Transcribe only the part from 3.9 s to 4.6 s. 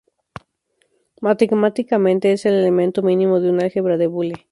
de Boole.